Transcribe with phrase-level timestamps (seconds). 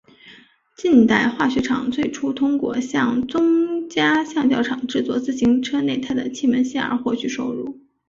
[0.75, 7.79] 近代化学厂最初通过向宗家橡胶厂制作自行车内胎的气门芯而获取收入。